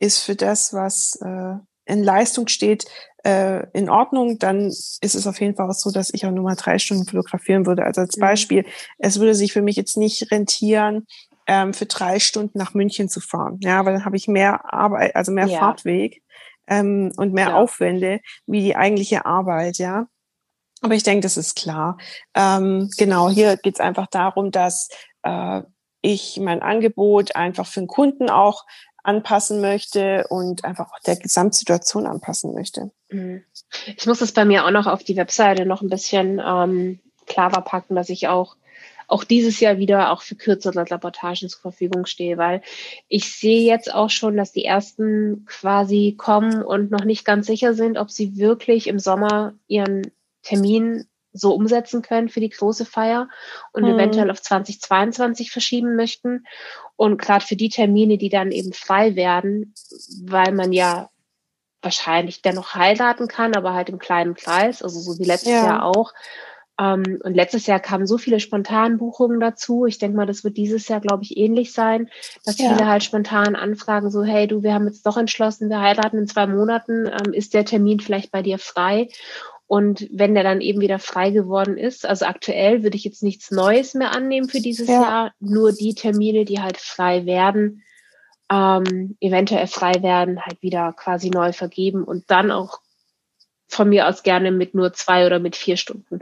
[0.00, 1.54] ist für das, was äh,
[1.84, 2.86] in Leistung steht,
[3.24, 6.44] äh, in Ordnung, dann ist es auf jeden Fall auch so, dass ich auch nur
[6.44, 7.84] mal drei Stunden fotografieren würde.
[7.84, 8.20] Also als mhm.
[8.20, 8.64] Beispiel,
[8.98, 11.06] es würde sich für mich jetzt nicht rentieren,
[11.46, 13.58] ähm, für drei Stunden nach München zu fahren.
[13.62, 15.58] Ja, weil dann habe ich mehr Arbeit, also mehr ja.
[15.58, 16.22] Fahrtweg
[16.68, 17.54] ähm, und mehr ja.
[17.56, 20.06] Aufwände wie die eigentliche Arbeit, ja.
[20.80, 21.98] Aber ich denke, das ist klar.
[22.34, 24.88] Ähm, genau, hier geht es einfach darum, dass
[25.22, 25.62] äh,
[26.02, 28.64] ich mein Angebot einfach für den Kunden auch
[29.08, 32.90] anpassen möchte und einfach auch der Gesamtsituation anpassen möchte.
[33.08, 33.42] Mhm.
[33.96, 37.62] Ich muss es bei mir auch noch auf die Webseite noch ein bisschen ähm, klarer
[37.62, 38.56] packen, dass ich auch
[39.10, 42.60] auch dieses Jahr wieder auch für kürzere Reportagen zur Verfügung stehe, weil
[43.08, 47.72] ich sehe jetzt auch schon, dass die ersten quasi kommen und noch nicht ganz sicher
[47.72, 53.28] sind, ob sie wirklich im Sommer ihren Termin so umsetzen können für die große Feier
[53.72, 53.94] und hm.
[53.94, 56.44] eventuell auf 2022 verschieben möchten.
[56.96, 59.74] Und gerade für die Termine, die dann eben frei werden,
[60.24, 61.10] weil man ja
[61.82, 65.64] wahrscheinlich dennoch heiraten kann, aber halt im kleinen Kreis, also so wie letztes ja.
[65.64, 66.12] Jahr auch.
[66.80, 69.86] Ähm, und letztes Jahr kamen so viele Spontanbuchungen dazu.
[69.86, 72.08] Ich denke mal, das wird dieses Jahr, glaube ich, ähnlich sein,
[72.44, 72.70] dass ja.
[72.70, 76.26] viele halt spontan anfragen, so, hey, du, wir haben jetzt doch entschlossen, wir heiraten in
[76.28, 79.08] zwei Monaten, ähm, ist der Termin vielleicht bei dir frei?
[79.68, 83.50] Und wenn der dann eben wieder frei geworden ist, also aktuell würde ich jetzt nichts
[83.50, 85.02] Neues mehr annehmen für dieses ja.
[85.02, 87.82] Jahr, nur die Termine, die halt frei werden,
[88.50, 92.80] ähm, eventuell frei werden, halt wieder quasi neu vergeben und dann auch
[93.68, 96.20] von mir aus gerne mit nur zwei oder mit vier Stunden.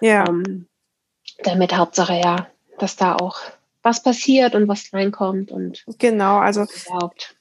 [0.00, 0.26] Ja.
[0.26, 0.66] Ähm,
[1.42, 2.46] damit Hauptsache ja,
[2.78, 3.38] dass da auch
[3.82, 7.36] was passiert und was reinkommt und genau, also überhaupt.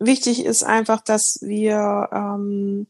[0.00, 2.88] Wichtig ist einfach, dass wir ähm,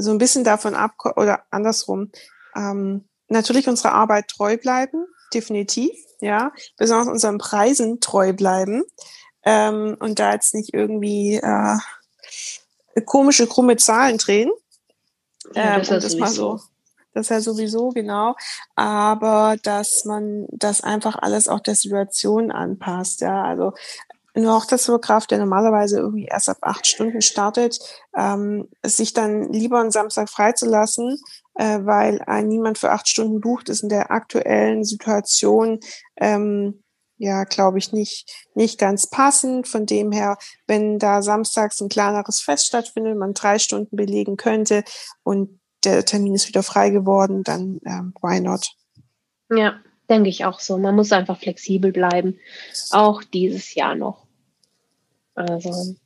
[0.00, 2.10] so ein bisschen davon ab oder andersrum
[2.56, 8.82] ähm, natürlich unserer Arbeit treu bleiben, definitiv, ja, besonders unseren Preisen treu bleiben
[9.44, 11.76] ähm, und da jetzt nicht irgendwie äh,
[13.06, 14.50] komische krumme Zahlen drehen.
[15.54, 16.60] Ja, ähm, das, das mal so.
[17.12, 18.36] Das ist ja sowieso, genau.
[18.76, 23.42] Aber dass man das einfach alles auch der Situation anpasst, ja.
[23.42, 23.72] Also
[24.34, 27.78] eine Hochzeitsfotograf, der normalerweise irgendwie erst ab acht Stunden startet,
[28.16, 31.18] ähm, sich dann lieber einen Samstag freizulassen,
[31.54, 35.80] äh, weil ein niemand für acht Stunden bucht, ist in der aktuellen Situation
[36.16, 36.82] ähm,
[37.22, 39.68] ja, glaube ich, nicht, nicht ganz passend.
[39.68, 44.84] Von dem her, wenn da samstags ein kleineres Fest stattfindet, man drei Stunden belegen könnte
[45.22, 48.70] und der Termin ist wieder frei geworden, dann ähm, why not?
[49.50, 49.80] Ja,
[50.10, 50.76] denke ich auch so.
[50.76, 52.38] Man muss einfach flexibel bleiben,
[52.90, 54.26] auch dieses Jahr noch.
[55.34, 55.96] Also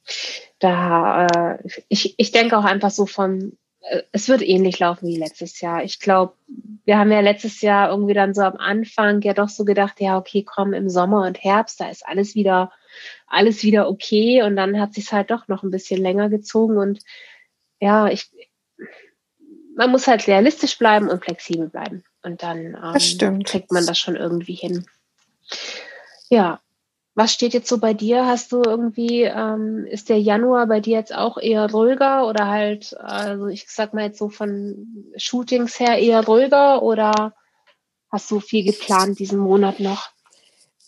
[0.58, 5.16] da, äh, ich, ich denke auch einfach so von, äh, es wird ähnlich laufen wie
[5.16, 5.82] letztes Jahr.
[5.82, 6.34] Ich glaube,
[6.84, 10.18] wir haben ja letztes Jahr irgendwie dann so am Anfang ja doch so gedacht, ja,
[10.18, 12.72] okay, komm, im Sommer und Herbst, da ist alles wieder,
[13.26, 14.42] alles wieder okay.
[14.42, 16.76] Und dann hat sich halt doch noch ein bisschen länger gezogen.
[16.76, 17.00] Und
[17.80, 18.30] ja, ich,
[19.76, 22.04] man muss halt realistisch bleiben und flexibel bleiben.
[22.24, 24.86] Und dann ähm, kriegt man das schon irgendwie hin.
[26.30, 26.60] Ja,
[27.14, 28.26] was steht jetzt so bei dir?
[28.26, 32.96] Hast du irgendwie, ähm, ist der Januar bei dir jetzt auch eher ruhiger oder halt,
[32.98, 37.34] also ich sag mal jetzt so von Shootings her eher ruhiger oder
[38.10, 40.10] hast du viel geplant diesen Monat noch?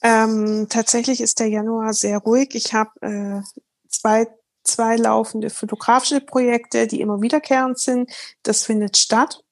[0.02, 2.54] Ähm, tatsächlich ist der Januar sehr ruhig.
[2.54, 3.42] Ich habe äh,
[3.88, 4.26] zwei,
[4.64, 8.10] zwei laufende fotografische Projekte, die immer wiederkehrend sind.
[8.42, 9.44] Das findet statt.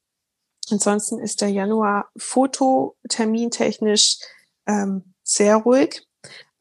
[0.72, 4.18] Ansonsten ist der Januar fototermintechnisch
[4.66, 6.07] ähm, sehr ruhig.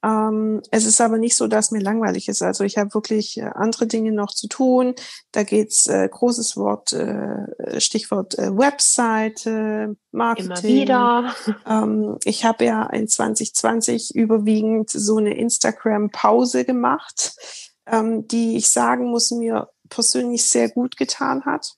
[0.04, 2.42] Ähm, es ist aber nicht so, dass mir langweilig ist.
[2.42, 4.96] Also ich habe wirklich äh, andere Dinge noch zu tun.
[5.32, 10.52] Da geht's äh, großes Wort, äh, Stichwort äh, Webseite, Marketing.
[10.52, 11.36] Immer wieder.
[11.66, 17.38] Ähm, ich habe ja in 2020 überwiegend so eine Instagram-Pause gemacht,
[17.86, 21.76] ähm, die ich sagen muss, mir persönlich sehr gut getan hat.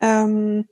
[0.00, 0.66] ähm,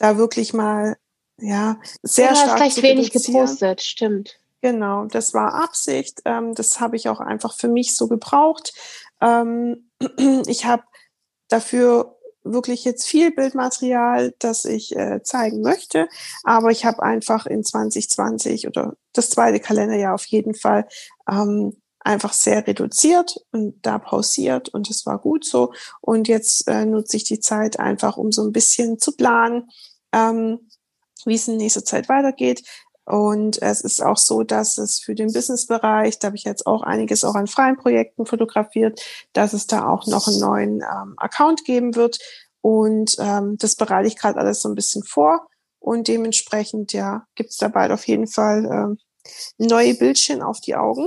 [0.00, 0.96] da wirklich mal
[1.38, 4.40] ja sehr ja, stark vielleicht wenig gepostet, stimmt.
[4.62, 6.20] Genau, das war Absicht.
[6.24, 8.74] Ähm, das habe ich auch einfach für mich so gebraucht.
[9.20, 9.90] Ähm,
[10.46, 10.82] ich habe
[11.48, 16.08] dafür wirklich jetzt viel Bildmaterial, das ich äh, zeigen möchte,
[16.42, 20.88] aber ich habe einfach in 2020 oder das zweite Kalenderjahr auf jeden Fall
[21.30, 25.72] ähm, einfach sehr reduziert und da pausiert und es war gut so.
[26.00, 29.70] Und jetzt äh, nutze ich die Zeit einfach, um so ein bisschen zu planen,
[30.12, 30.68] ähm,
[31.24, 32.62] wie es in nächster Zeit weitergeht.
[33.04, 36.82] Und es ist auch so, dass es für den Businessbereich, da habe ich jetzt auch
[36.82, 41.64] einiges auch an freien Projekten fotografiert, dass es da auch noch einen neuen ähm, Account
[41.64, 42.18] geben wird.
[42.60, 45.48] Und ähm, das bereite ich gerade alles so ein bisschen vor.
[45.80, 48.98] Und dementsprechend, ja, gibt es da bald auf jeden Fall ähm,
[49.58, 51.06] neue Bildchen auf die Augen.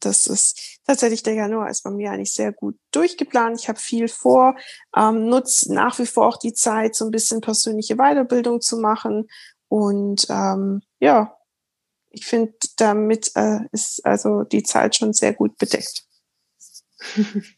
[0.00, 3.60] Das ist tatsächlich der Januar ist bei mir eigentlich sehr gut durchgeplant.
[3.60, 4.56] Ich habe viel vor,
[4.96, 9.28] ähm, nutze nach wie vor auch die Zeit, so ein bisschen persönliche Weiterbildung zu machen.
[9.68, 11.36] Und ähm, ja,
[12.10, 16.04] ich finde, damit äh, ist also die Zeit schon sehr gut bedeckt.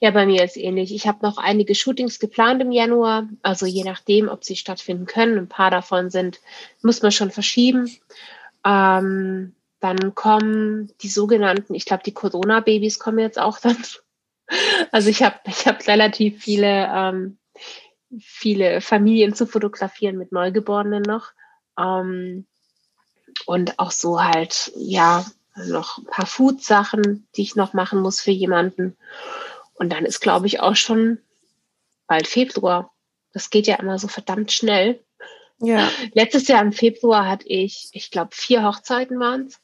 [0.00, 0.94] Ja, bei mir ist ähnlich.
[0.94, 5.38] Ich habe noch einige Shootings geplant im Januar, also je nachdem, ob sie stattfinden können.
[5.38, 6.40] Ein paar davon sind,
[6.82, 7.90] muss man schon verschieben.
[8.66, 13.76] Ähm, dann kommen die sogenannten, ich glaube, die Corona-Babys kommen jetzt auch dann.
[14.92, 17.36] Also ich habe ich hab relativ viele, ähm,
[18.20, 21.32] viele Familien zu fotografieren mit Neugeborenen noch.
[21.76, 22.46] Ähm,
[23.44, 25.26] und auch so halt, ja,
[25.56, 28.96] noch ein paar Food-Sachen, die ich noch machen muss für jemanden.
[29.74, 31.18] Und dann ist, glaube ich, auch schon
[32.06, 32.92] bald Februar.
[33.32, 35.04] Das geht ja immer so verdammt schnell.
[35.60, 35.88] Ja.
[36.12, 39.60] Letztes Jahr im Februar hatte ich, ich glaube, vier Hochzeiten waren es.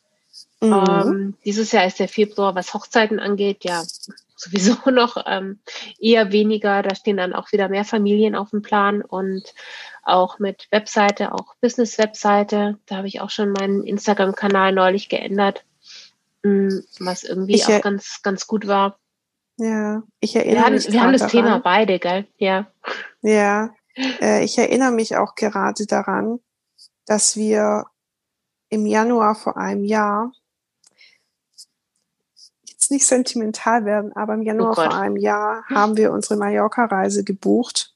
[0.61, 0.73] Mhm.
[0.73, 3.83] Ähm, dieses Jahr ist der Februar, was Hochzeiten angeht, ja
[4.43, 5.59] sowieso noch ähm,
[6.01, 6.83] eher weniger.
[6.83, 9.55] Da stehen dann auch wieder mehr Familien auf dem Plan und
[10.03, 12.79] auch mit Webseite, auch Business-Webseite.
[12.87, 15.65] Da habe ich auch schon meinen Instagram-Kanal neulich geändert,
[16.43, 18.99] mm, was irgendwie ich auch ganz, ganz gut war.
[19.59, 20.93] Ja, ich erinnere wir haben, mich.
[20.93, 21.45] Wir haben das daran.
[21.45, 22.27] Thema beide, gell?
[22.39, 22.67] Ja.
[23.21, 26.41] Ja, äh, ich erinnere mich auch gerade daran,
[27.07, 27.87] dass wir
[28.69, 30.33] im Januar vor einem Jahr
[32.67, 37.23] jetzt nicht sentimental werden, aber im Januar oh vor einem Jahr haben wir unsere Mallorca-Reise
[37.23, 37.95] gebucht.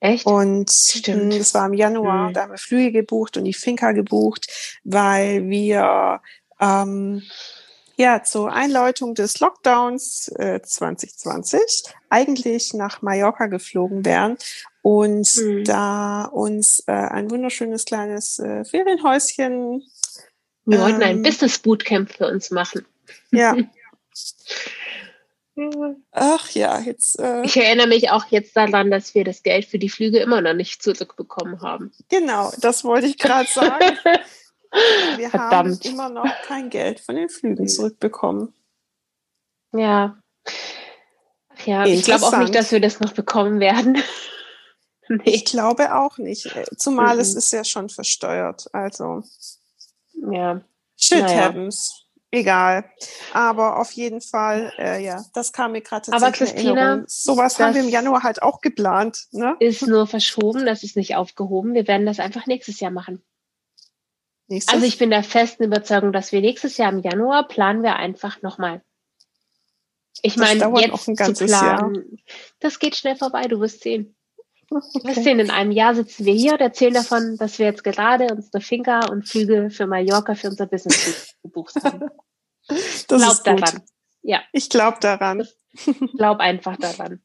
[0.00, 0.26] Echt?
[0.26, 1.34] Und Stimmt.
[1.34, 2.32] das war im Januar, mhm.
[2.34, 6.20] da haben wir Flüge gebucht und die Finca gebucht, weil wir
[6.60, 7.22] ähm,
[7.98, 14.38] ja zur Einleitung des Lockdowns äh, 2020 eigentlich nach Mallorca geflogen wären
[14.82, 15.64] und mhm.
[15.64, 19.82] da uns äh, ein wunderschönes kleines äh, Ferienhäuschen.
[20.64, 22.86] Wir ähm, wollten ein ähm, Business Bootcamp für uns machen.
[23.30, 23.56] Ja.
[26.12, 27.18] Ach ja, jetzt.
[27.18, 30.40] Äh, ich erinnere mich auch jetzt daran, dass wir das Geld für die Flüge immer
[30.40, 31.92] noch nicht zurückbekommen haben.
[32.08, 33.98] Genau, das wollte ich gerade sagen.
[35.16, 35.52] wir Verdammt.
[35.52, 38.54] haben immer noch kein Geld von den Flügen zurückbekommen.
[39.72, 40.18] Ja.
[41.48, 44.02] Ach ja, ich glaube auch nicht, dass wir das noch bekommen werden.
[45.08, 45.22] nee.
[45.24, 46.48] Ich glaube auch nicht.
[46.76, 47.20] Zumal mhm.
[47.20, 48.68] es ist ja schon versteuert.
[48.72, 49.22] Also.
[50.30, 50.60] Ja.
[50.96, 51.44] Shit naja.
[51.44, 52.84] happens egal.
[53.32, 57.82] Aber auf jeden Fall, äh, ja, das kam mir gerade Aber Christina, sowas haben wir
[57.82, 59.26] im Januar halt auch geplant.
[59.32, 59.56] Ne?
[59.60, 61.74] Ist nur verschoben, das ist nicht aufgehoben.
[61.74, 63.22] Wir werden das einfach nächstes Jahr machen.
[64.48, 64.74] Nächstes?
[64.74, 68.42] Also ich bin der festen Überzeugung, dass wir nächstes Jahr im Januar planen wir einfach
[68.42, 68.82] nochmal.
[70.22, 71.94] Ich meine, jetzt zu planen, Jahr.
[72.58, 74.16] das geht schnell vorbei, du wirst sehen.
[74.70, 74.82] Okay.
[75.04, 78.26] Wir sehen, in einem Jahr sitzen wir hier und erzählen davon, dass wir jetzt gerade
[78.34, 82.10] unsere Finca und Flüge für Mallorca für unser Business gebucht haben.
[82.66, 83.82] Das glaub daran.
[84.22, 84.42] Ja.
[84.52, 85.46] Ich glaube daran.
[86.16, 87.22] glaub einfach daran.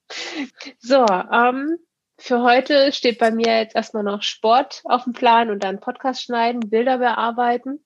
[0.79, 1.77] So, ähm,
[2.23, 6.23] für heute steht bei mir jetzt erstmal noch Sport auf dem Plan und dann Podcast
[6.23, 7.83] schneiden, Bilder bearbeiten.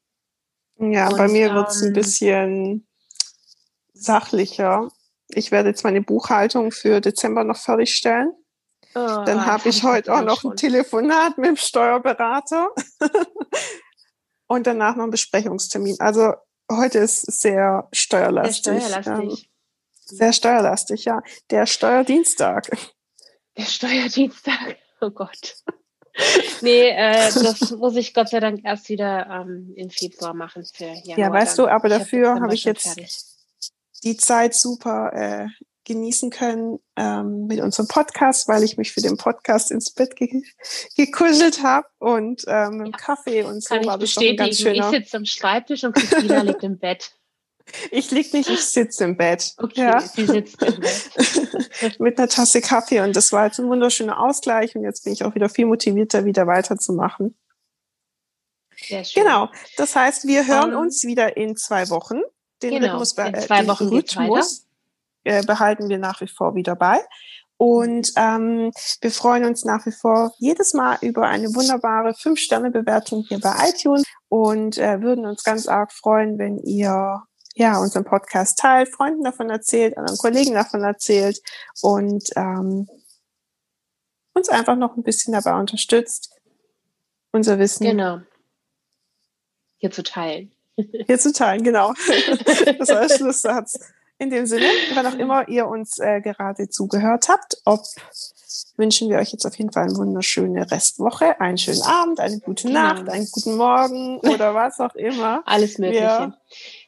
[0.78, 2.88] Ja, und, bei mir wird es ähm, ein bisschen
[3.94, 4.92] sachlicher.
[5.30, 8.32] Ich werde jetzt meine Buchhaltung für Dezember noch fertigstellen.
[8.94, 10.52] Oh, Dann habe ich heute auch noch schon.
[10.52, 12.70] ein Telefonat mit dem Steuerberater
[14.48, 15.96] und danach noch einen Besprechungstermin.
[15.98, 16.34] Also
[16.72, 18.64] heute ist sehr steuerlastig.
[18.64, 19.50] Sehr steuerlastig.
[19.50, 21.24] Ähm, sehr steuerlastig, ja.
[21.50, 22.70] Der Steuerdienstag.
[23.58, 25.56] Der Steuerdienstag, oh Gott.
[26.62, 30.86] nee, äh, das muss ich Gott sei Dank erst wieder ähm, im Februar machen für
[30.86, 31.18] Januar.
[31.18, 33.20] Ja, weißt du, aber dafür habe ich jetzt fertig.
[34.04, 35.48] die Zeit super äh,
[35.86, 40.44] genießen können ähm, mit unserem Podcast, weil ich mich für den Podcast ins Bett ge
[40.98, 42.92] gekuschelt habe und ähm, ja.
[42.92, 44.92] Kaffee und so Kann war das doch ein ganz schöner.
[44.92, 47.12] Ich sitze am Schreibtisch und Christina liegt im Bett.
[47.92, 49.54] Ich liege nicht, ich sitze im Bett.
[49.58, 50.00] Okay, ja.
[50.00, 52.00] sie sitzt im Bett.
[52.00, 55.24] Mit einer Tasse Kaffee und das war jetzt ein wunderschöner Ausgleich und jetzt bin ich
[55.24, 57.36] auch wieder viel motivierter, wieder weiterzumachen.
[58.80, 59.24] Sehr schön.
[59.24, 62.22] Genau, das heißt, wir hören um, uns wieder in zwei Wochen.
[62.62, 64.66] Den genau, Rhythmus, in zwei Wochen Rhythmus
[65.24, 67.00] äh, behalten wir nach wie vor wieder bei.
[67.58, 73.40] Und ähm, wir freuen uns nach wie vor jedes Mal über eine wunderbare 5-Sterne-Bewertung hier
[73.40, 77.24] bei iTunes und äh, würden uns ganz arg freuen, wenn ihr
[77.58, 81.42] ja unseren Podcast teilt, Freunden davon erzählt, anderen Kollegen davon erzählt
[81.82, 82.88] und ähm,
[84.34, 86.36] uns einfach noch ein bisschen dabei unterstützt,
[87.32, 88.20] unser Wissen genau.
[89.78, 90.52] hier zu teilen.
[91.08, 91.94] Hier zu teilen, genau.
[92.78, 93.80] Das war der Schlusssatz.
[94.20, 97.82] In dem Sinne, wann auch immer ihr uns äh, gerade zugehört habt, ob
[98.78, 102.68] wünschen wir euch jetzt auf jeden Fall eine wunderschöne Restwoche, einen schönen Abend, eine gute
[102.68, 102.80] genau.
[102.80, 105.42] Nacht, einen guten Morgen oder was auch immer.
[105.46, 106.02] Alles Mögliche.
[106.02, 106.38] Wir,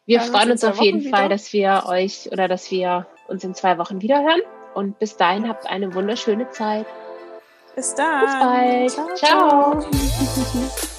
[0.09, 3.77] wir freuen uns auf jeden Fall, dass wir euch oder dass wir uns in zwei
[3.77, 4.41] Wochen wiederhören.
[4.73, 6.87] Und bis dahin habt eine wunderschöne Zeit.
[7.75, 8.25] Bis dann.
[8.25, 9.17] Bis bald.
[9.17, 9.79] ciao.
[9.79, 9.81] ciao.
[9.81, 10.89] ciao.